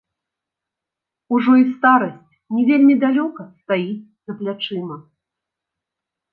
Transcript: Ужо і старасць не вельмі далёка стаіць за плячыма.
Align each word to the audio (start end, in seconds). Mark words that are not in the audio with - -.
Ужо 1.37 1.51
і 1.63 1.65
старасць 1.73 2.33
не 2.57 2.63
вельмі 2.71 2.93
далёка 3.05 3.41
стаіць 3.61 3.95
за 4.25 4.33
плячыма. 4.43 5.01